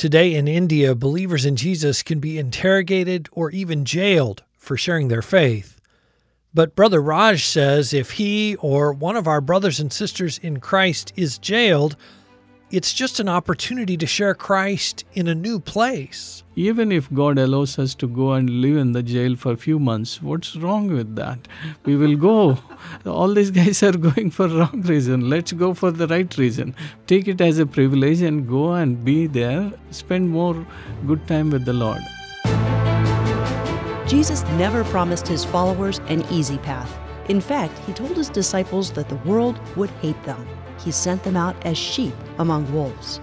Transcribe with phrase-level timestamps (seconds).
[0.00, 5.20] Today in India, believers in Jesus can be interrogated or even jailed for sharing their
[5.20, 5.78] faith.
[6.54, 11.12] But Brother Raj says if he or one of our brothers and sisters in Christ
[11.16, 11.96] is jailed,
[12.70, 16.44] it's just an opportunity to share Christ in a new place.
[16.54, 19.80] Even if God allows us to go and live in the jail for a few
[19.80, 21.48] months, what's wrong with that?
[21.84, 22.58] We will go.
[23.04, 25.28] All these guys are going for wrong reason.
[25.28, 26.76] Let's go for the right reason.
[27.08, 29.72] Take it as a privilege and go and be there.
[29.90, 30.64] Spend more
[31.08, 32.02] good time with the Lord.
[34.06, 36.96] Jesus never promised his followers an easy path.
[37.28, 40.46] In fact, he told his disciples that the world would hate them.
[40.84, 43.20] He sent them out as sheep among wolves.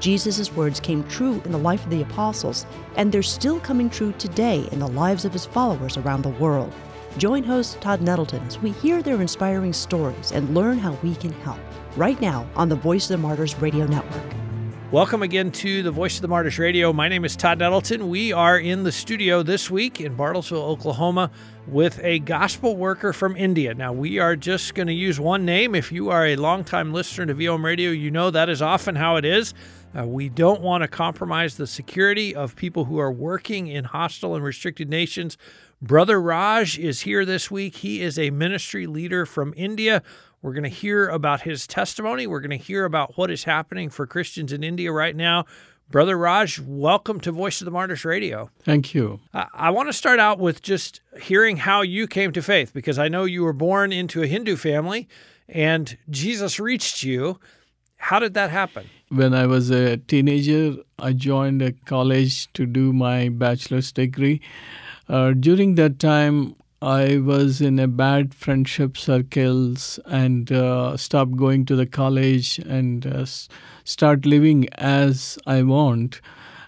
[0.00, 4.12] Jesus' words came true in the life of the apostles, and they're still coming true
[4.18, 6.72] today in the lives of his followers around the world.
[7.18, 11.32] Join host Todd Nettleton as we hear their inspiring stories and learn how we can
[11.32, 11.58] help.
[11.96, 14.35] Right now on the Voice of the Martyrs Radio Network.
[14.96, 16.90] Welcome again to the Voice of the Martyrs Radio.
[16.90, 18.08] My name is Todd Nettleton.
[18.08, 21.30] We are in the studio this week in Bartlesville, Oklahoma,
[21.66, 23.74] with a gospel worker from India.
[23.74, 25.74] Now, we are just going to use one name.
[25.74, 29.16] If you are a longtime listener to VOM Radio, you know that is often how
[29.16, 29.52] it is.
[29.94, 34.34] Uh, we don't want to compromise the security of people who are working in hostile
[34.34, 35.36] and restricted nations.
[35.82, 37.76] Brother Raj is here this week.
[37.76, 40.02] He is a ministry leader from India
[40.46, 42.24] we're going to hear about his testimony.
[42.28, 45.44] We're going to hear about what is happening for Christians in India right now.
[45.90, 48.48] Brother Raj, welcome to Voice of the Martyrs Radio.
[48.62, 49.18] Thank you.
[49.34, 52.96] I, I want to start out with just hearing how you came to faith because
[52.96, 55.08] I know you were born into a Hindu family
[55.48, 57.40] and Jesus reached you.
[57.96, 58.88] How did that happen?
[59.08, 64.40] When I was a teenager, I joined a college to do my bachelor's degree.
[65.08, 66.54] Uh, during that time,
[66.86, 73.04] I was in a bad friendship circles and uh, stopped going to the college and
[73.04, 73.26] uh,
[73.82, 76.20] start living as I want.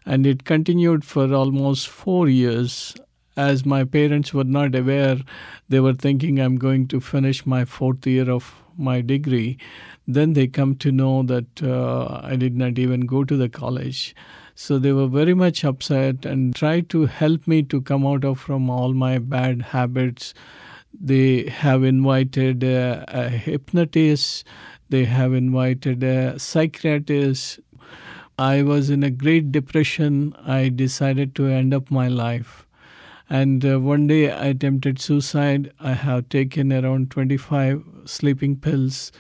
[0.05, 2.97] And it continued for almost four years.
[3.37, 5.19] As my parents were not aware,
[5.69, 9.57] they were thinking I'm going to finish my fourth year of my degree.
[10.09, 14.17] Then they come to know that uh, I did not even go to the college.
[14.61, 18.41] So they were very much upset and tried to help me to come out of
[18.41, 20.35] from all my bad habits.
[20.93, 24.45] They have invited a, hypnotist.
[24.89, 27.61] They have invited a psychiatrist.
[28.37, 30.35] I was in a great depression.
[30.45, 32.67] I decided to end up my life.
[33.31, 35.73] And uh, one day I attempted suicide.
[35.79, 39.13] I have taken around 25 sleeping pills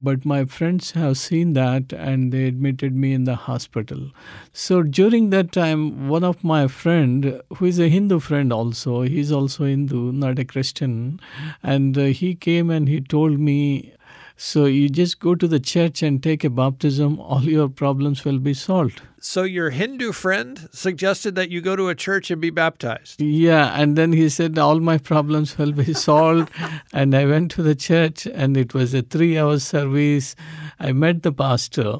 [0.00, 4.10] but my friends have seen that and they admitted me in the hospital.
[4.52, 9.32] So during that time one of my friend who is a hindu friend also he's
[9.32, 11.20] also hindu not a christian
[11.62, 13.92] and uh, he came and he told me
[14.40, 18.38] so you just go to the church and take a baptism, all your problems will
[18.38, 19.02] be solved.
[19.20, 23.20] So your Hindu friend suggested that you go to a church and be baptized.
[23.20, 26.52] Yeah, and then he said all my problems will be solved.
[26.92, 30.36] and I went to the church and it was a three hour service.
[30.78, 31.96] I met the pastor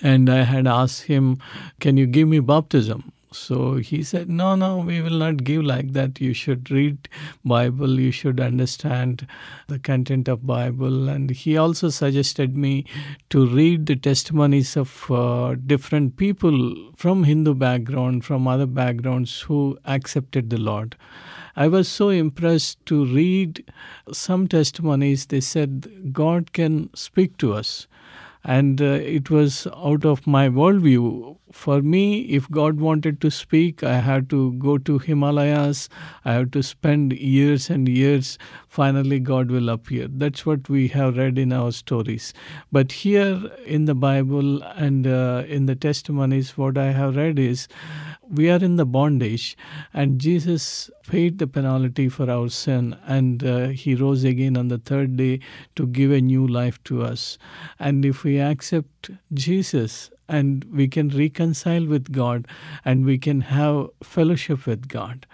[0.00, 1.36] and I had asked him,
[1.80, 3.12] Can you give me baptism?
[3.32, 6.20] So he said, no, no, we will not give like that.
[6.20, 7.08] You should read
[7.44, 7.98] Bible.
[7.98, 9.26] You should understand
[9.68, 11.08] the content of Bible.
[11.08, 12.84] And he also suggested me
[13.30, 19.78] to read the testimonies of uh, different people from Hindu background, from other backgrounds who
[19.84, 20.96] accepted the Lord.
[21.54, 23.70] I was so impressed to read
[24.10, 25.26] some testimonies.
[25.26, 27.86] They said God can speak to us
[28.44, 31.36] and uh, it was out of my worldview.
[31.52, 35.88] For me, if God wanted to speak, I had to go to Himalayas.
[36.24, 38.38] I had to spend years and years.
[38.68, 40.08] Finally, God will appear.
[40.08, 42.32] That's what we have read in our stories.
[42.72, 47.68] But here in the Bible and uh, in the testimonies, what I have read is
[48.30, 49.58] we are in the bondage,
[49.92, 54.78] and Jesus paid the penalty for our sin, and uh, He rose again on the
[54.78, 55.40] third day
[55.76, 57.36] to give a new life to us.
[57.78, 62.46] And if we accept Jesus, and we can reconcile with God,
[62.84, 65.26] and we can have fellowship with God.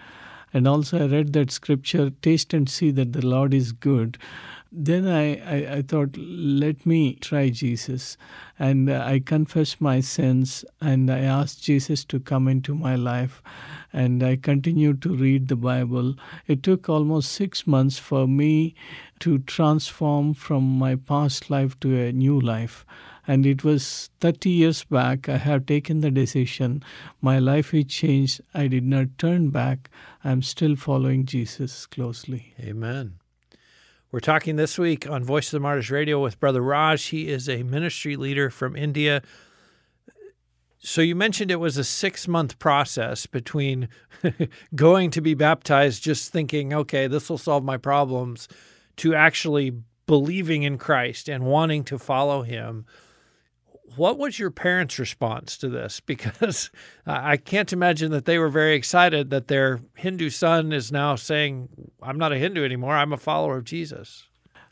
[0.53, 4.17] And also, I read that scripture taste and see that the Lord is good
[4.71, 8.17] then I, I, I, thought, let me try Jesus.
[8.59, 13.41] And I confessed my sins and I asked Jesus to come into my life.
[13.91, 16.15] And I continued to read the Bible.
[16.45, 18.75] It took almost six months for me
[19.21, 22.85] to transform from my past life to a new life.
[23.29, 26.81] And it was 30 years back, I have taken the decision.
[27.21, 28.41] My life is changed.
[28.55, 29.91] I did not turn back.
[30.23, 32.55] I'm still following Jesus closely.
[32.59, 33.19] Amen.
[34.11, 37.05] We're talking this week on Voice of the Martyrs Radio with Brother Raj.
[37.05, 39.21] He is a ministry leader from India.
[40.79, 43.89] So you mentioned it was a six month process between
[44.75, 48.47] going to be baptized, just thinking, okay, this will solve my problems,
[48.95, 49.73] to actually
[50.07, 52.87] believing in Christ and wanting to follow him.
[53.95, 55.99] What was your parents' response to this?
[56.05, 56.69] Because
[57.05, 61.69] I can't imagine that they were very excited that their Hindu son is now saying,
[62.01, 64.25] I'm not a Hindu anymore, I'm a follower of Jesus.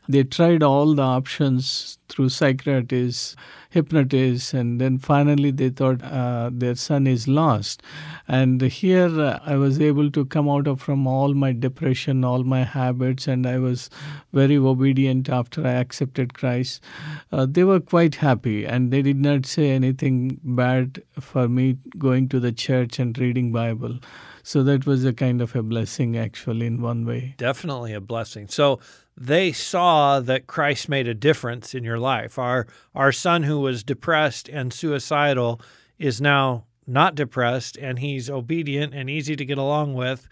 [0.08, 3.36] They tried all the options through psychiatrists,
[3.70, 7.82] hypnotists, and then finally they thought uh, their son is lost.
[8.26, 12.44] And here uh, I was able to come out of from all my depression, all
[12.44, 13.90] my habits, and I was
[14.32, 16.82] very obedient after I accepted Christ.
[17.30, 22.28] Uh, they were quite happy, and they did not say anything bad for me going
[22.30, 23.98] to the church and reading Bible.
[24.42, 27.34] So that was a kind of a blessing, actually, in one way.
[27.36, 28.48] Definitely a blessing.
[28.48, 28.80] So
[29.20, 32.38] they saw that Christ made a difference in your life.
[32.38, 35.60] Our our son who was depressed and suicidal
[35.98, 40.28] is now not depressed and he's obedient and easy to get along with.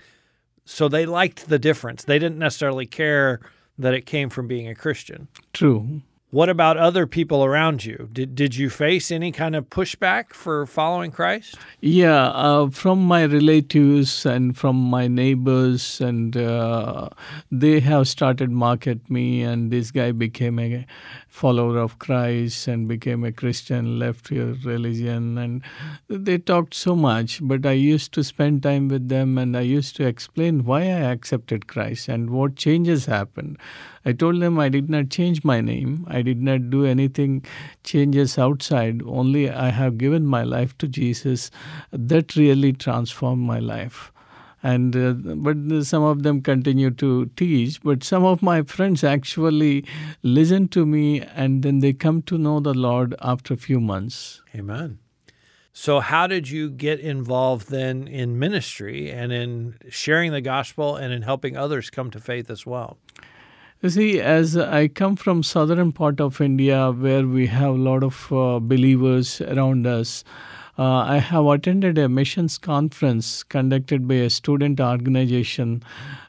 [0.64, 2.04] So they liked the difference.
[2.04, 3.40] They didn't necessarily care
[3.78, 5.28] that it came from being a Christian.
[5.52, 6.02] True.
[6.36, 8.10] What about other people around you?
[8.12, 11.56] Did did you face any kind of pushback for following Christ?
[11.80, 17.08] Yeah, uh, from my relatives and from my neighbors, and uh,
[17.50, 20.84] they have started market me, and this guy became a
[21.36, 25.62] follower of Christ and became a Christian, left your religion, and
[26.08, 27.40] they talked so much.
[27.42, 31.02] But I used to spend time with them, and I used to explain why I
[31.12, 33.58] accepted Christ and what changes happened.
[34.06, 36.06] I told them I did not change my name.
[36.08, 37.44] I did not do anything
[37.84, 39.02] changes outside.
[39.04, 41.50] Only I have given my life to Jesus.
[41.92, 44.10] That really transformed my life.
[44.66, 45.12] And uh,
[45.48, 47.80] but some of them continue to teach.
[47.82, 49.84] But some of my friends actually
[50.22, 54.42] listen to me, and then they come to know the Lord after a few months.
[54.54, 54.98] Amen.
[55.72, 61.12] So, how did you get involved then in ministry and in sharing the gospel and
[61.12, 62.96] in helping others come to faith as well?
[63.82, 68.02] You see, as I come from southern part of India, where we have a lot
[68.02, 70.24] of uh, believers around us,
[70.78, 75.82] uh, I have attended a missions conference conducted by a student organization.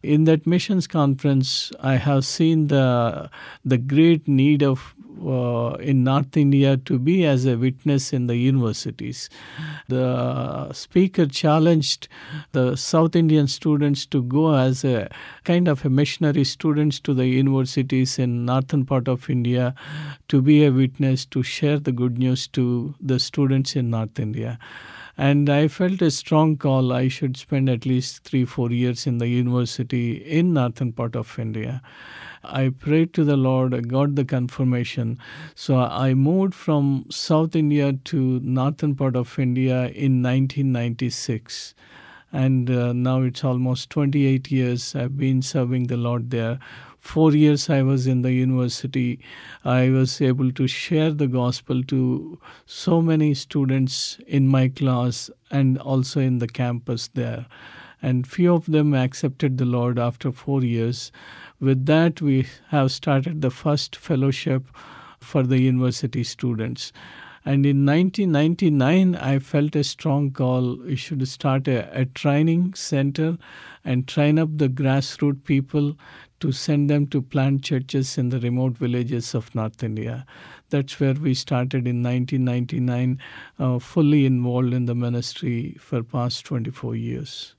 [0.04, 3.30] In that missions conference, I have seen the
[3.66, 8.36] the great need of Uh, in North India to be as a witness in the
[8.36, 9.30] universities.
[9.88, 12.08] The speaker challenged
[12.52, 15.10] the South Indian students to go as a
[15.44, 19.74] kind of a missionary students to the universities in northern part of India
[20.28, 24.60] to be a witness to share the good news to the students in North India
[25.18, 29.18] and I felt a strong call I should spend at least three, four years in
[29.18, 31.82] the university in northern part of India.
[32.48, 35.20] I prayed to the Lord, I got the confirmation.
[35.56, 41.76] So I moved from South India to northern part of India in 1996.
[42.32, 46.60] And uh, now it's almost 28 years I've been serving the Lord there
[47.08, 49.20] four years I was in the university,
[49.64, 55.80] I was able to share the gospel to so many students in my class and
[55.80, 57.46] also in the campus there.
[58.02, 61.12] And few of them accepted the Lord after four years.
[61.60, 64.66] With that, we have started the first fellowship
[65.20, 66.94] for the university students.
[67.48, 70.78] And in 1999, I felt a strong call.
[70.80, 73.38] We should start a, a training center
[73.86, 75.96] and train up the grassroots people
[76.42, 80.26] to send them to plant churches in the remote villages of North India.
[80.70, 83.20] That's where we started in 1999,
[83.58, 87.56] uh, fully involved in the ministry for past 24 years.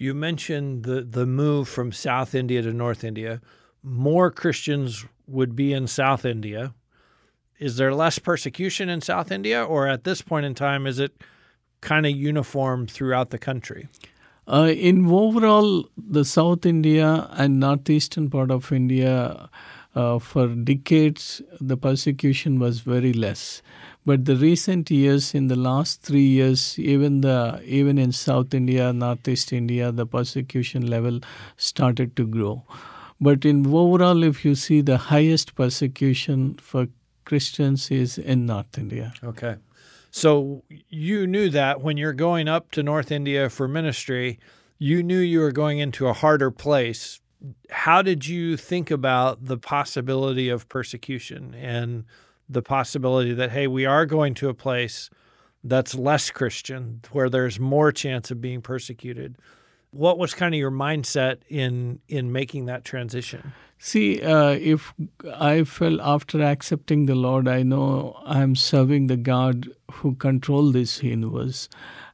[0.00, 3.40] You mentioned the, the move from South India to North India.
[3.82, 6.72] More Christians would be in South India.
[7.58, 11.20] Is there less persecution in South India, or at this point in time, is it
[11.80, 13.88] kind of uniform throughout the country?
[14.46, 19.50] Uh, in overall, the South India and northeastern part of India,
[19.96, 23.62] uh, for decades, the persecution was very less.
[24.08, 28.90] But the recent years, in the last three years, even the even in South India,
[28.90, 31.20] Northeast India, the persecution level
[31.58, 32.62] started to grow.
[33.20, 36.86] But in overall, if you see the highest persecution for
[37.26, 39.12] Christians is in North India.
[39.22, 39.56] Okay.
[40.10, 44.38] So you knew that when you're going up to North India for ministry,
[44.78, 47.20] you knew you were going into a harder place.
[47.68, 52.06] How did you think about the possibility of persecution and
[52.48, 55.10] the possibility that, hey, we are going to a place
[55.64, 59.36] that's less Christian, where there's more chance of being persecuted?
[59.90, 63.52] What was kind of your mindset in in making that transition?
[63.78, 64.92] See, uh, if
[65.34, 71.02] I felt after accepting the Lord, I know I'm serving the God who control this
[71.02, 71.68] universe.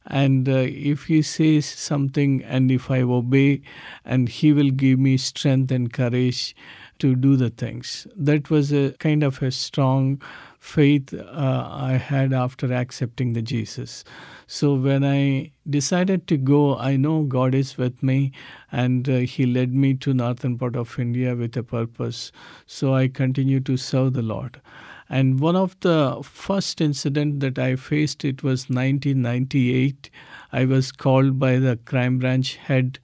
[0.05, 3.61] And uh, if He says something and if I obey,
[4.05, 6.55] and He will give me strength and courage
[6.99, 8.07] to do the things.
[8.15, 10.21] That was a kind of a strong
[10.59, 14.03] faith uh, I had after accepting the Jesus.
[14.47, 18.31] So when I decided to go, I know God is with me,
[18.71, 22.31] and uh, He led me to northern part of India with a purpose.
[22.65, 24.61] So I continue to serve the Lord.
[25.07, 30.09] And one of the first incident that I faced, it was 1998.
[30.51, 32.99] I was called by the crime branch head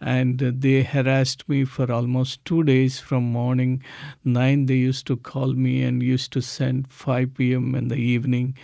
[0.00, 3.82] and they harassed me for almost two days from morning
[4.24, 8.54] 9 they used to call me and used to send 5 p.m in the evening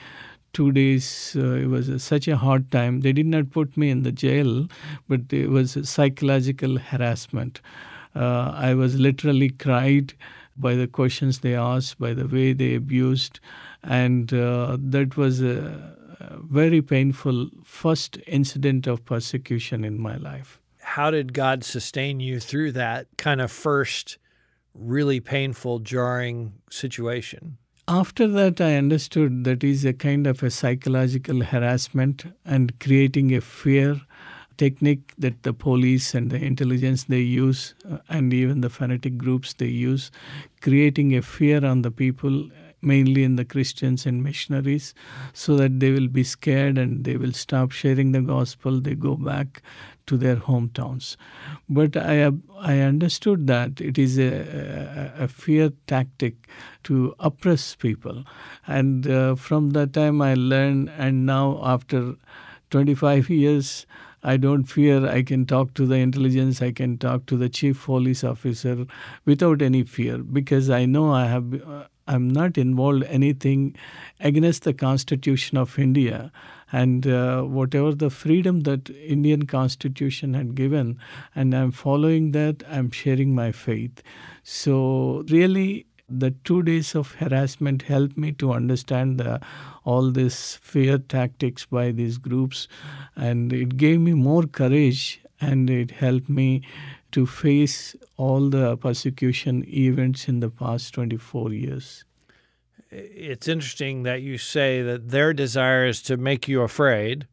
[0.52, 4.02] two days uh, it was such a hard time they did not put me in
[4.02, 4.66] the jail
[5.08, 7.60] but it was psychological harassment
[8.14, 10.14] uh, i was literally cried
[10.56, 13.40] by the questions they asked, by the way they abused.
[13.82, 20.61] And uh, that was a, a very painful first incident of persecution in my life.
[20.96, 24.18] How did God sustain you through that kind of first
[24.74, 27.56] really painful, jarring situation?
[27.88, 33.40] After that, I understood that is a kind of a psychological harassment and creating a
[33.40, 34.02] fear
[34.58, 39.54] technique that the police and the intelligence they use uh, and even the fanatic groups
[39.54, 40.10] they use
[40.60, 42.50] creating a fear on the people
[42.82, 44.92] mainly in the christians and missionaries
[45.32, 49.16] so that they will be scared and they will stop sharing the gospel they go
[49.16, 49.62] back
[50.12, 51.10] to their hometowns
[51.80, 52.16] but i
[52.72, 54.30] i understood that it is a,
[55.26, 56.48] a, fear tactic
[56.90, 58.22] to oppress people
[58.66, 62.02] and uh, from that time i learned and now after
[62.70, 63.86] 25 years
[64.24, 65.06] I don't fear.
[65.06, 66.62] I can talk to the intelligence.
[66.62, 68.86] I can talk to the chief police officer
[69.24, 71.54] without any fear because I know I have.
[71.54, 73.76] Uh, I'm not involved anything
[74.20, 76.32] against the Constitution of India
[76.72, 80.98] and uh, whatever the freedom that Indian Constitution had given,
[81.34, 82.62] and I'm following that.
[82.68, 84.02] I'm sharing my faith.
[84.42, 89.40] So really, the two days of harassment helped me to understand the,
[89.84, 92.68] all these fear tactics by these groups
[93.16, 96.62] and it gave me more courage and it helped me
[97.12, 102.04] to face all the persecution events in the past 24 years
[102.92, 107.26] it's interesting that you say that their desire is to make you afraid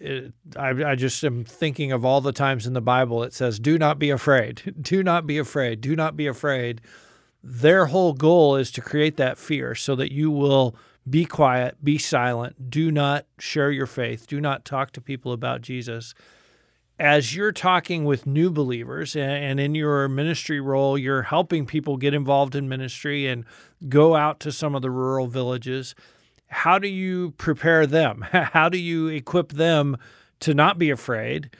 [0.00, 3.58] it, I, I, just am thinking of all the times in the Bible it says,
[3.58, 4.74] Do not be afraid.
[4.80, 5.80] Do not be afraid.
[5.80, 6.80] Do not be afraid
[7.42, 10.76] their whole goal is to create that fear so that you will
[11.08, 15.62] be quiet, be silent, do not share your faith, do not talk to people about
[15.62, 16.14] Jesus.
[16.98, 22.12] As you're talking with new believers and in your ministry role, you're helping people get
[22.12, 23.44] involved in ministry and
[23.88, 25.94] go out to some of the rural villages.
[26.48, 28.22] How do you prepare them?
[28.32, 29.96] How do you equip them
[30.40, 31.50] to not be afraid,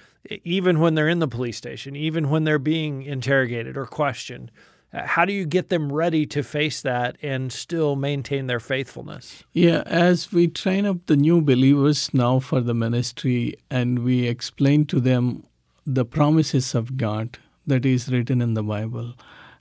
[0.42, 4.50] even when they're in the police station, even when they're being interrogated or questioned?
[4.92, 9.44] Uh, how do you get them ready to face that and still maintain their faithfulness?
[9.52, 14.86] Yeah, as we train up the new believers now for the ministry and we explain
[14.86, 15.44] to them
[15.86, 19.14] the promises of God that is written in the Bible,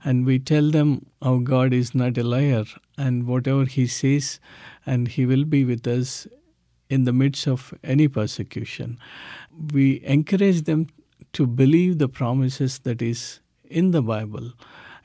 [0.04, 2.64] and we tell them our God is not a liar
[2.98, 4.40] and whatever He says,
[4.86, 6.26] and He will be with us
[6.90, 8.98] in the midst of any persecution.
[9.74, 10.88] We encourage them
[11.34, 14.54] to believe the promises that is in the Bible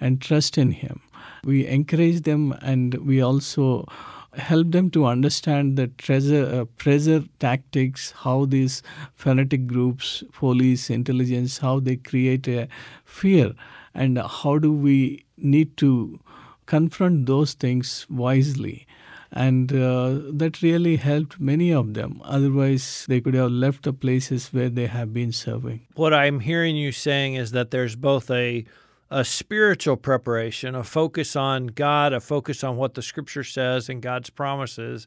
[0.02, 1.00] and trust in Him.
[1.44, 3.86] We encourage them and we also
[4.34, 8.82] help them to understand the treasure, uh, pressure tactics, how these
[9.14, 12.68] fanatic groups, police, intelligence, how they create a
[13.04, 13.52] fear,
[13.94, 16.20] and how do we need to
[16.66, 18.86] confront those things wisely.
[19.30, 22.20] And uh, that really helped many of them.
[22.22, 25.86] Otherwise, they could have left the places where they have been serving.
[25.94, 28.66] What I'm hearing you saying is that there's both a
[29.12, 34.00] a spiritual preparation, a focus on God, a focus on what the scripture says and
[34.00, 35.06] God's promises.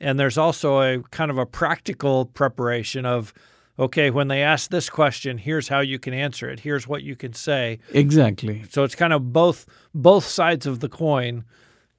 [0.00, 3.32] And there's also a kind of a practical preparation of,
[3.78, 6.60] okay, when they ask this question, here's how you can answer it.
[6.60, 7.78] Here's what you can say.
[7.92, 8.64] Exactly.
[8.70, 11.44] So it's kind of both both sides of the coin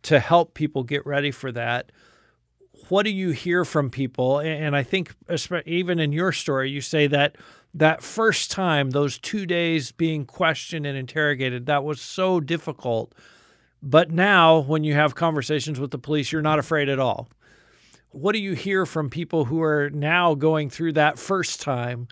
[0.04, 1.90] to help people get ready for that.
[2.90, 4.40] What do you hear from people?
[4.40, 5.16] And I think
[5.66, 7.38] even in your story, you say that
[7.76, 13.14] that first time, those two days being questioned and interrogated, that was so difficult.
[13.84, 17.28] But now, when you have conversations with the police, you're not afraid at all.
[18.12, 22.08] What do you hear from people who are now going through that first time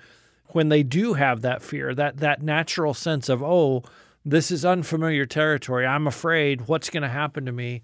[0.47, 3.83] when they do have that fear, that that natural sense of, oh,
[4.25, 5.85] this is unfamiliar territory.
[5.85, 7.81] I'm afraid what's going to happen to me.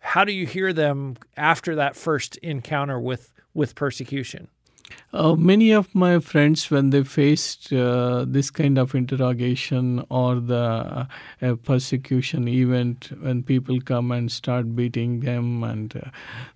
[0.00, 4.48] How do you hear them after that first encounter with with persecution?
[5.12, 11.08] Uh, many of my friends, when they faced uh, this kind of interrogation or the
[11.42, 16.10] uh, persecution event, when people come and start beating them, and uh,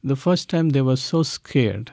[0.05, 1.93] the first time they were so scared.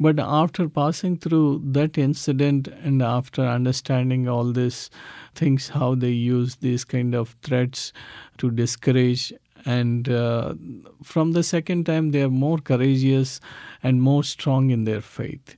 [0.00, 4.90] But after passing through that incident and after understanding all these
[5.34, 7.92] things, how they use these kind of threats
[8.38, 9.32] to discourage
[9.64, 10.54] and uh,
[11.02, 13.40] from the second time they are more courageous
[13.82, 15.56] and more strong in their faith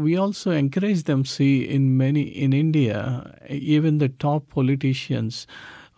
[0.00, 2.98] we also encourage them see in many in india
[3.48, 5.46] even the top politicians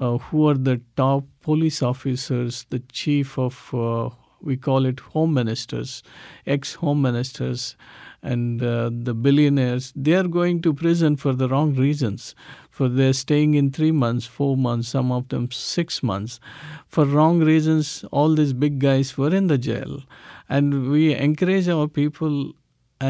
[0.00, 4.08] uh, who are the top police officers the chief of uh,
[4.40, 6.02] we call it home ministers
[6.46, 7.76] ex home ministers
[8.22, 12.34] and uh, the billionaires they are going to prison for the wrong reasons.
[12.70, 16.40] For their staying in 3 months 4 months some of them 6 months.
[16.86, 20.02] For wrong reasons all these big guys were in the jail.
[20.48, 22.54] And we encourage our people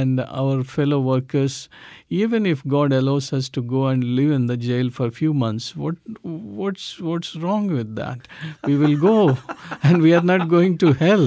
[0.00, 1.68] and our fellow workers,
[2.08, 5.34] even if God allows us to go and live in the jail for a few
[5.34, 8.28] months, what what's what's wrong with that?
[8.64, 9.38] We will go,
[9.82, 11.26] and we are not going to hell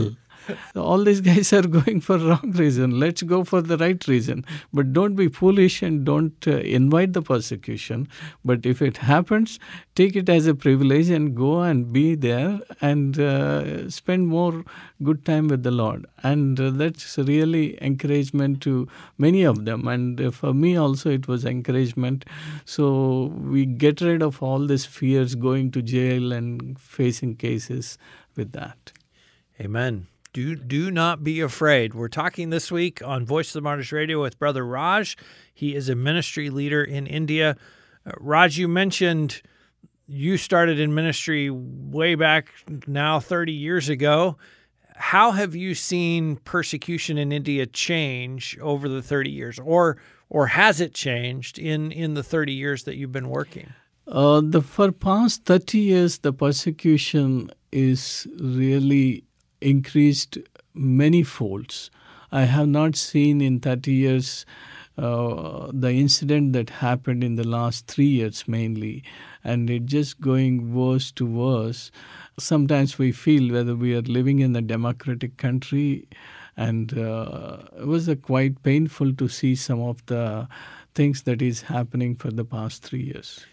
[0.75, 2.99] all these guys are going for wrong reason.
[2.99, 4.45] Let's go for the right reason.
[4.73, 8.07] But don't be foolish and don't uh, invite the persecution.
[8.43, 9.59] But if it happens
[9.95, 14.63] take it as a privilege and go and be there and uh, spend more
[15.03, 16.05] good time with the lord.
[16.21, 18.87] And uh, that's really encouragement to
[19.17, 19.87] many of them.
[19.87, 22.25] And uh, for me also it was encouragement.
[22.65, 27.97] So we get rid of all these fears going to jail and facing cases
[28.35, 28.91] with that.
[29.61, 31.93] Amen do do not be afraid.
[31.93, 35.15] We're talking this week on Voice of the Martyrs Radio with Brother Raj.
[35.53, 37.55] He is a ministry leader in India.
[38.05, 39.41] Uh, Raj, you mentioned
[40.07, 42.49] you started in ministry way back
[42.85, 44.35] now 30 years ago.
[44.97, 49.95] How have you seen persecution in India change over the 30 years or
[50.29, 53.71] or has it changed in in the 30 years that you've been working?
[54.05, 59.23] Uh, the for past 30 years the persecution is really
[59.65, 60.37] increased
[60.73, 61.89] many folds.
[62.31, 64.45] I have not seen in 30 years
[64.97, 69.03] uh, the incident that happened in the last three years mainly,
[69.43, 71.91] and it just going worse to worse.
[72.39, 76.07] Sometimes we feel whether we are living in a democratic country,
[76.55, 80.47] and uh, it was quite painful to see some of the
[80.93, 83.45] things that is happening for the past three years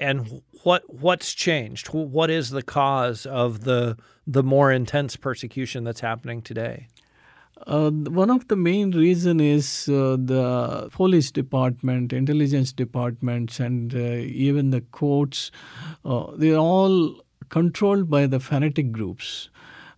[0.00, 1.88] and what what's changed?
[1.88, 6.88] What is the cause of the the more intense persecution that's happening today?
[7.66, 13.98] Uh, one of the main reason is uh, the police department, intelligence departments, and uh,
[13.98, 15.50] even the courts.
[16.04, 19.50] Uh, they're all controlled by the fanatic groups.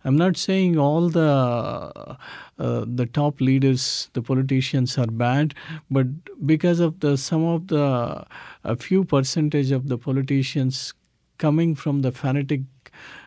[0.03, 2.17] I'm not saying all the
[2.57, 5.53] uh, the top leaders, the politicians are bad,
[5.89, 6.07] but
[6.45, 8.25] because of the some of the
[8.63, 10.93] a few percentage of the politicians
[11.37, 12.61] coming from the fanatic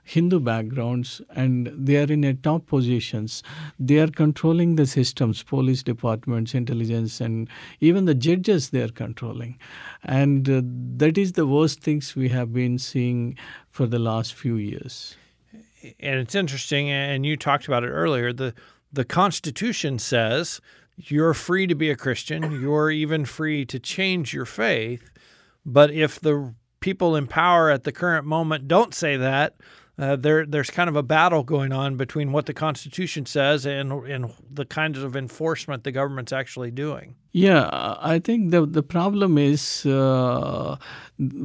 [0.04, 3.42] Hindu backgrounds and they are in a top positions.
[3.78, 7.48] They are controlling the systems, police departments, intelligence, and
[7.80, 9.58] even the judges they are controlling.
[10.04, 10.62] And uh,
[10.98, 13.37] that is the worst things we have been seeing
[13.70, 15.16] for the last few years
[16.00, 18.32] and it's interesting, and you talked about it earlier.
[18.32, 18.54] the
[18.92, 20.60] The Constitution says
[20.96, 22.60] you're free to be a Christian.
[22.60, 25.10] You're even free to change your faith.
[25.66, 29.56] But if the people in power at the current moment don't say that,
[29.98, 33.92] uh, there there's kind of a battle going on between what the Constitution says and
[34.06, 37.16] and the kinds of enforcement the government's actually doing.
[37.36, 40.76] Yeah, I think the the problem is uh,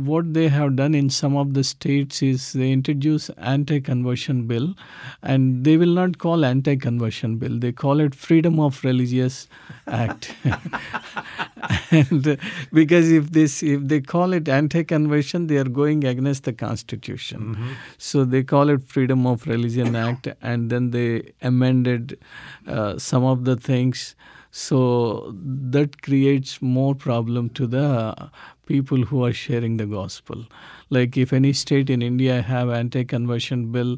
[0.10, 4.76] what they have done in some of the states is they introduce anti-conversion bill,
[5.24, 7.58] and they will not call anti-conversion bill.
[7.58, 9.48] They call it Freedom of Religious
[9.88, 10.32] Act,
[11.90, 12.36] and uh,
[12.72, 17.56] because if this if they call it anti-conversion, they are going against the Constitution.
[17.56, 17.74] Mm-hmm.
[17.98, 22.20] So they call it Freedom of Religion Act, and then they amended
[22.68, 24.14] uh, some of the things
[24.52, 28.30] so that creates more problem to the
[28.66, 30.46] people who are sharing the gospel.
[30.90, 33.98] Like if any state in India have anti-conversion bill,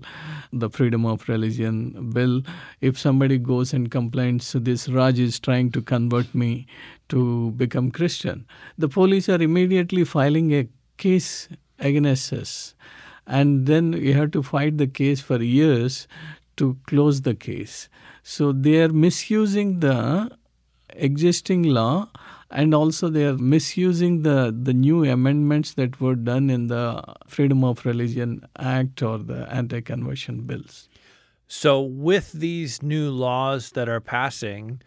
[0.52, 2.42] the freedom of religion bill,
[2.82, 6.68] if somebody goes and complains, this Raj is trying to convert me
[7.10, 8.46] to become Christian,
[8.78, 11.48] the police are immediately filing a case
[11.80, 12.76] against us.
[13.26, 16.08] And then you have to fight the case for years
[16.58, 17.88] to close the case.
[18.24, 20.38] So they are misusing the
[20.96, 22.10] existing law
[22.52, 27.64] and also they are misusing the, the new amendments that were done in the Freedom
[27.64, 30.90] of Religion Act or the anti conversion bills.
[31.48, 34.82] So, with these new laws that are passing,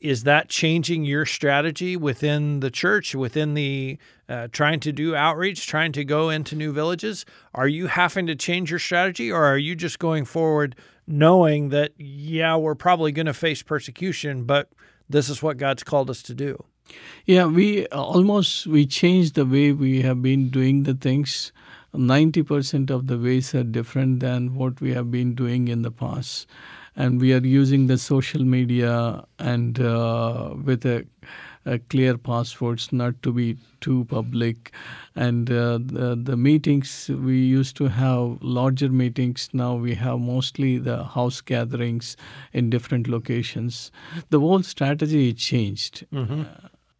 [0.00, 5.66] is that changing your strategy within the church, within the uh, trying to do outreach,
[5.66, 7.24] trying to go into new villages?
[7.54, 10.76] Are you having to change your strategy, or are you just going forward
[11.06, 14.70] knowing that, yeah, we're probably going to face persecution, but
[15.12, 16.62] this is what God's called us to do?
[17.24, 21.52] Yeah, we almost we changed the way we have been doing the things.
[21.94, 26.46] 90% of the ways are different than what we have been doing in the past
[26.94, 31.06] and we are using the social media and uh, with a,
[31.64, 34.72] a, clear passwords not to be too public.
[35.14, 39.48] And uh, the, the meetings we used to have larger meetings.
[39.52, 42.16] Now we have mostly the house gatherings
[42.52, 43.90] in different locations.
[44.30, 46.06] The whole strategy changed.
[46.12, 46.42] Mm-hmm.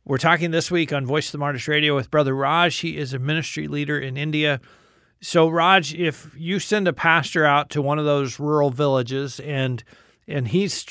[0.05, 2.77] we're talking this week on voice of the martyrs radio with brother raj.
[2.77, 4.61] He is a ministry leader in india.
[5.25, 9.83] So, Raj, if you send a pastor out to one of those rural villages and
[10.27, 10.85] and he's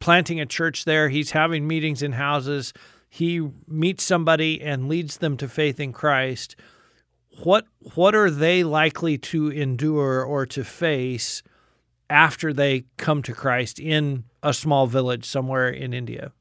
[0.00, 2.72] planting a church there, he's having meetings in houses,
[3.14, 6.56] he meets somebody and leads them to faith in Christ,
[7.44, 11.44] what what are they likely to endure or to face
[12.10, 16.32] after they come to Christ in a small village somewhere in India?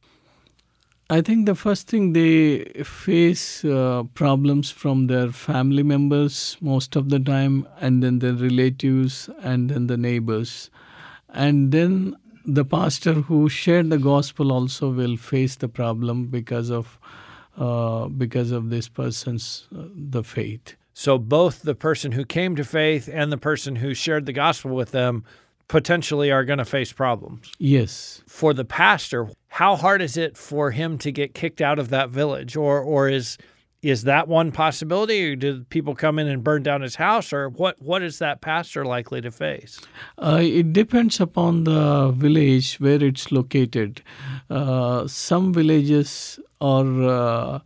[1.12, 7.10] I think the first thing they face uh, problems from their family members most of
[7.10, 10.72] the time, and then their relatives, and then the neighbors.
[11.30, 17.00] And then the pastor who shared the gospel also will face the problem because of
[17.58, 20.76] uh, because of this person's uh, the faith.
[20.94, 24.72] So both the person who came to faith and the person who shared the gospel
[24.72, 25.24] with them
[25.68, 27.52] potentially are going to face problems.
[27.58, 28.22] Yes.
[28.28, 32.10] For the pastor, how hard is it for him to get kicked out of that
[32.10, 33.38] village or or is
[33.84, 35.32] is that one possibility?
[35.32, 37.34] Or do people come in and burn down his house?
[37.34, 39.82] Or what what is that pastor likely to face?
[40.18, 44.02] Uh, it depends upon the village where it's located.
[44.50, 47.60] Uh, some villages are uh,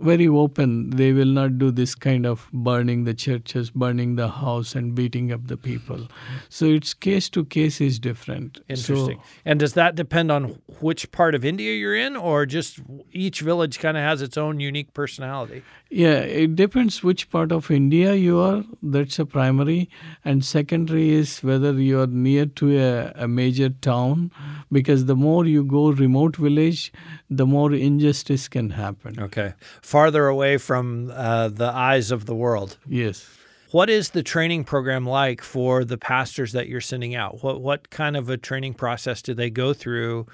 [0.00, 0.90] very open.
[0.90, 5.32] They will not do this kind of burning the churches, burning the house, and beating
[5.32, 6.08] up the people.
[6.48, 8.60] So it's case to case is different.
[8.68, 9.18] Interesting.
[9.18, 12.80] So, and does that depend on which part of India you're in, or just
[13.12, 15.62] each village kind of has its own unique personality?
[15.90, 18.62] Yeah, it depends which part of India you are.
[18.82, 19.88] That's a primary.
[20.24, 24.30] And secondary is whether you are near to a, a major town,
[24.70, 26.92] because the more you go remote village,
[27.30, 29.18] the more injustice can happen.
[29.18, 29.54] Okay.
[29.88, 32.76] Farther away from uh, the eyes of the world.
[32.86, 33.26] Yes.
[33.70, 37.42] What is the training program like for the pastors that you're sending out?
[37.42, 40.26] What what kind of a training process do they go through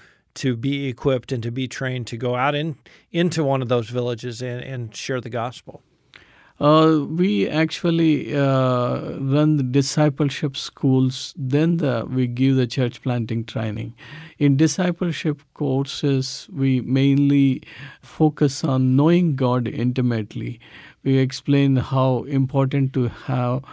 [0.43, 2.75] to be equipped and to be trained to go out in,
[3.12, 5.85] into one of those villages and, and share the gospel?
[6.61, 13.45] Uh, we actually uh, run the discipleship schools, then the, we give the church planting
[13.45, 13.93] training.
[14.38, 17.62] In discipleship courses, we mainly
[18.03, 20.61] focus on knowing God intimately.
[21.03, 23.64] We explain how important to have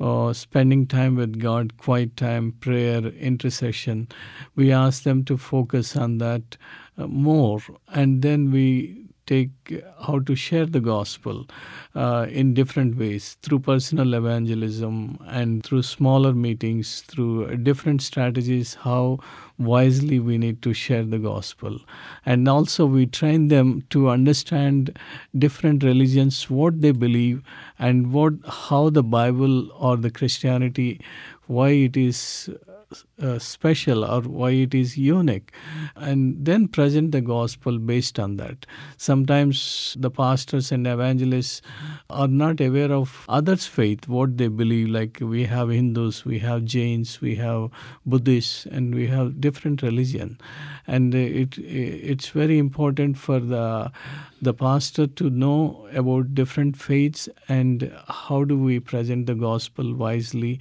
[0.00, 4.08] uh, spending time with God, quiet time, prayer, intercession.
[4.56, 6.56] We ask them to focus on that
[6.96, 9.72] uh, more, and then we take
[10.06, 11.46] how to share the gospel
[11.94, 14.94] uh, in different ways through personal evangelism
[15.26, 19.18] and through smaller meetings, through different strategies, how
[19.58, 21.78] wisely we need to share the gospel.
[22.24, 24.98] And also, we train them to understand
[25.46, 27.42] different religions, what they believe,
[27.78, 28.34] and what
[28.70, 31.00] how the Bible or the Christianity,
[31.46, 32.50] why it is
[33.22, 35.52] uh, special or why it is unique.
[35.96, 38.66] And then present the gospel based on that.
[38.96, 41.62] Sometimes the pastors and evangelists
[42.08, 46.64] are not aware of others faith what they believe like we have hindus we have
[46.64, 47.70] jains we have
[48.06, 50.38] buddhists and we have different religion.
[50.86, 53.92] And it it's very important for the
[54.40, 60.60] the pastor to know about different faiths and how do we present the gospel wisely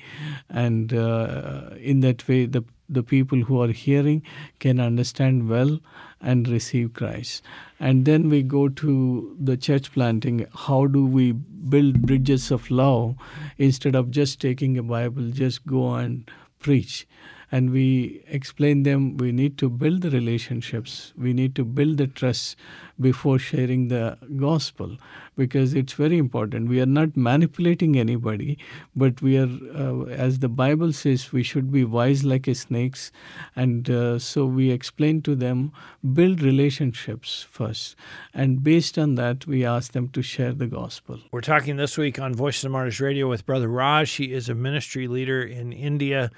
[0.49, 4.23] and uh, in that way the the people who are hearing
[4.57, 5.79] can understand well
[6.19, 7.43] and receive Christ.
[7.79, 10.47] And then we go to the church planting.
[10.53, 13.15] How do we build bridges of love
[13.57, 17.07] instead of just taking a Bible, just go and preach?
[17.51, 22.07] And we explain them we need to build the relationships, we need to build the
[22.07, 22.55] trust
[22.99, 24.97] before sharing the gospel
[25.35, 26.67] because it's very important.
[26.67, 28.57] We are not manipulating anybody,
[28.95, 33.11] but we are, uh, as the Bible says, we should be wise like snakes.
[33.55, 35.71] And uh, so we explain to them,
[36.13, 37.95] build relationships first.
[38.33, 41.19] And based on that, we ask them to share the gospel.
[41.31, 44.11] We're talking this week on Voice of Martyrs Radio with Brother Raj.
[44.11, 46.31] He is a ministry leader in India.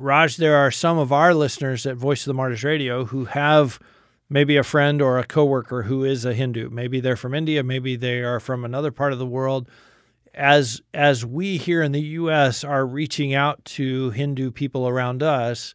[0.00, 3.80] Raj, there are some of our listeners at Voice of the Martyrs Radio who have
[4.30, 6.70] maybe a friend or a coworker who is a Hindu.
[6.70, 9.68] Maybe they're from India, maybe they are from another part of the world.
[10.32, 15.74] As as we here in the US are reaching out to Hindu people around us,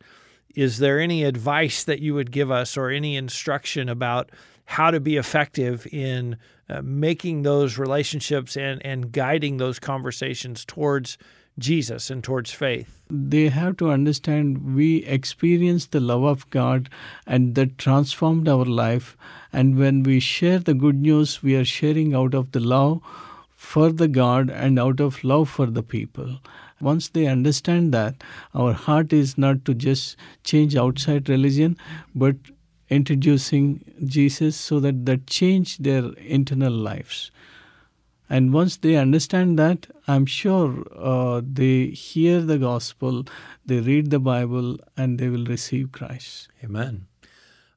[0.56, 4.32] is there any advice that you would give us or any instruction about
[4.64, 6.38] how to be effective in
[6.70, 11.18] uh, making those relationships and and guiding those conversations towards
[11.60, 13.00] Jesus and towards faith.
[13.10, 16.90] They have to understand we experience the love of God
[17.28, 19.16] and that transformed our life.
[19.52, 23.02] And when we share the good news, we are sharing out of the love
[23.52, 26.40] for the God and out of love for the people.
[26.82, 28.16] Once they understand that,
[28.54, 31.78] our heart is not to just change outside religion,
[32.14, 32.36] but
[32.90, 37.32] introducing Jesus so that that change their internal lives.
[38.30, 43.26] And once they understand that, I'm sure uh, they hear the gospel,
[43.66, 46.48] they read the Bible, and they will receive Christ.
[46.64, 47.08] Amen.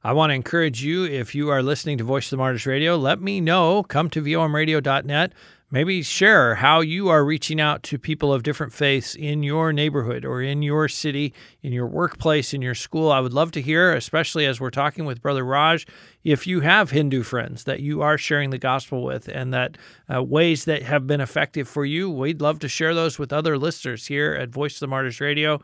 [0.03, 2.95] I want to encourage you, if you are listening to Voice of the Martyrs Radio,
[2.95, 3.83] let me know.
[3.83, 5.33] Come to vomradio.net
[5.69, 10.23] maybe share how you are reaching out to people of different faiths in your neighborhood
[10.23, 13.11] or in your city, in your workplace, in your school.
[13.11, 15.85] I would love to hear, especially as we're talking with Brother Raj,
[16.23, 19.77] if you have Hindu friends that you are sharing the gospel with and that
[20.13, 22.09] uh, ways that have been effective for you.
[22.09, 25.61] We'd love to share those with other listeners here at Voice of the Martyrs Radio.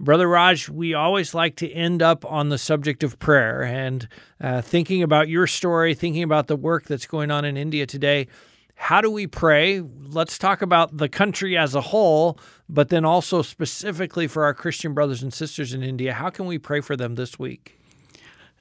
[0.00, 4.08] Brother Raj, we always like to end up on the subject of prayer and
[4.40, 8.26] uh, thinking about your story, thinking about the work that's going on in India today
[8.74, 9.80] how do we pray?
[9.80, 14.94] Let's talk about the country as a whole, but then also specifically for our Christian
[14.94, 16.12] brothers and sisters in India.
[16.12, 17.78] How can we pray for them this week?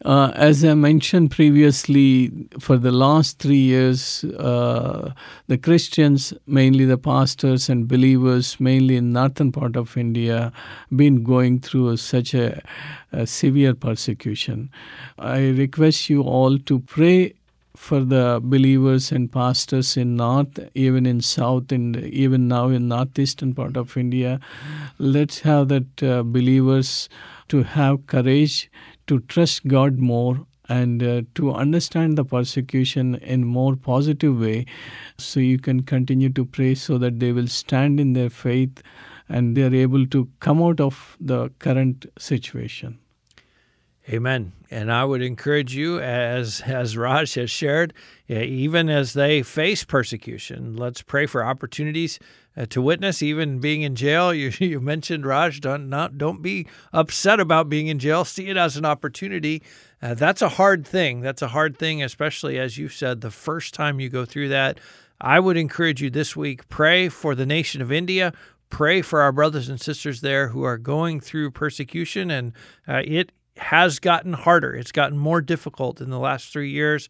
[0.06, 5.14] Uh, as I mentioned previously, for the last three years, uh,
[5.48, 10.52] the Christians, mainly the pastors and believers, mainly in northern part of India,
[10.94, 12.62] been going through such a,
[13.14, 14.70] a severe persecution.
[15.18, 17.36] I request you all to pray
[17.84, 23.54] for the believers and pastors in north even in south and even now in northeastern
[23.54, 24.40] part of india.
[24.98, 27.10] Let's have that uh, believers
[27.50, 28.72] to have courage
[29.08, 34.66] to trust god more and uh, to understand the persecution in more positive way
[35.18, 38.82] so you can continue to pray so that they will stand in their faith
[39.28, 43.00] and they are able to come out of the current situation
[44.10, 44.52] Amen.
[44.70, 47.94] And I would encourage you, as as Raj has shared,
[48.28, 52.20] even as they face persecution, let's pray for opportunities
[52.58, 54.34] uh, to witness, even being in jail.
[54.44, 58.26] You, you mentioned Raj, don't not don't be upset about being in jail.
[58.26, 59.64] See it as an opportunity.
[60.02, 61.22] Uh, that's a hard thing.
[61.22, 64.80] That's a hard thing, especially as you said, the first time you go through that.
[65.22, 68.34] I would encourage you this week pray for the nation of India.
[68.70, 72.52] Pray for our brothers and sisters there who are going through persecution, and
[72.88, 73.32] uh, it
[73.64, 74.76] has gotten harder.
[74.76, 77.10] It's gotten more difficult in the last three years.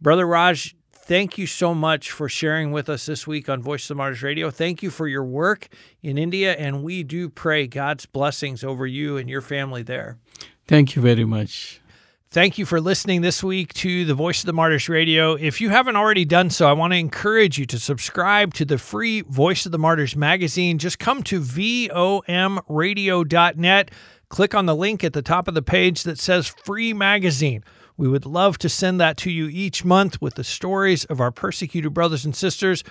[0.00, 3.88] Brother Raj, thank you so much for sharing with us this week on Voice of
[3.88, 4.50] the Martyrs Radio.
[4.50, 5.68] Thank you for your work
[6.02, 10.18] in India, and we do pray God's blessings over you and your family there.
[10.66, 11.80] Thank you very much.
[12.32, 15.34] Thank you for listening this week to the Voice of the Martyrs Radio.
[15.34, 18.78] If you haven't already done so, I want to encourage you to subscribe to the
[18.78, 20.78] free Voice of the Martyrs magazine.
[20.78, 21.90] Just come to vomradio.net.
[24.30, 27.64] Click on the link at the top of the page that says free magazine.
[27.96, 31.32] We would love to send that to you each month with the stories of our
[31.32, 32.84] persecuted brothers and sisters.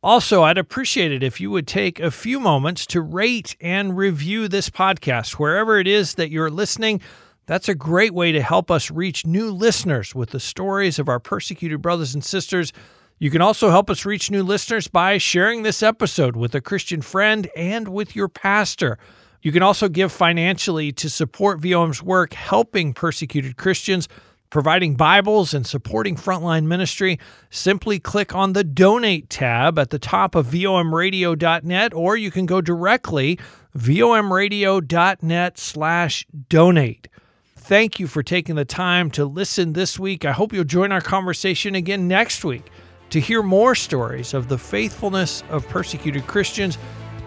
[0.00, 4.46] Also, I'd appreciate it if you would take a few moments to rate and review
[4.46, 7.00] this podcast wherever it is that you're listening.
[7.46, 11.18] That's a great way to help us reach new listeners with the stories of our
[11.18, 12.72] persecuted brothers and sisters.
[13.18, 17.02] You can also help us reach new listeners by sharing this episode with a Christian
[17.02, 18.98] friend and with your pastor.
[19.42, 24.08] You can also give financially to support VOM's work helping persecuted Christians,
[24.50, 27.18] providing Bibles, and supporting frontline ministry.
[27.50, 32.60] Simply click on the donate tab at the top of vomradio.net, or you can go
[32.60, 33.38] directly
[33.76, 37.08] vomradio.net slash donate.
[37.56, 40.24] Thank you for taking the time to listen this week.
[40.24, 42.70] I hope you'll join our conversation again next week
[43.10, 46.78] to hear more stories of the faithfulness of persecuted Christians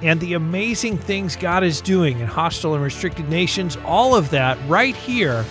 [0.02, 3.78] and the amazing things God is doing in hostile and restricted nations.
[3.86, 5.46] All of that right here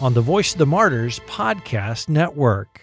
[0.00, 2.80] on the Voice of the Martyrs podcast network.